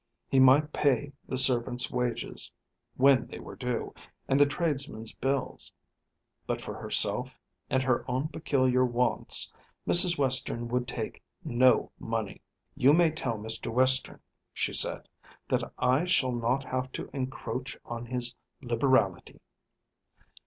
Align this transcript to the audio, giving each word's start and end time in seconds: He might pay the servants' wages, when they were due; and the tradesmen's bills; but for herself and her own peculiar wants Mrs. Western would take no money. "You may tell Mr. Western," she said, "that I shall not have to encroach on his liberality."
He 0.27 0.39
might 0.39 0.73
pay 0.73 1.13
the 1.27 1.37
servants' 1.37 1.91
wages, 1.91 2.51
when 2.97 3.27
they 3.27 3.37
were 3.39 3.55
due; 3.55 3.93
and 4.27 4.39
the 4.39 4.47
tradesmen's 4.47 5.13
bills; 5.13 5.71
but 6.47 6.59
for 6.59 6.73
herself 6.75 7.37
and 7.69 7.83
her 7.83 8.03
own 8.09 8.27
peculiar 8.29 8.83
wants 8.83 9.53
Mrs. 9.87 10.17
Western 10.17 10.69
would 10.69 10.87
take 10.87 11.21
no 11.43 11.91
money. 11.99 12.41
"You 12.75 12.93
may 12.93 13.11
tell 13.11 13.37
Mr. 13.37 13.71
Western," 13.71 14.19
she 14.51 14.73
said, 14.73 15.07
"that 15.47 15.71
I 15.77 16.05
shall 16.05 16.31
not 16.33 16.63
have 16.63 16.91
to 16.93 17.07
encroach 17.13 17.77
on 17.85 18.07
his 18.07 18.33
liberality." 18.59 19.39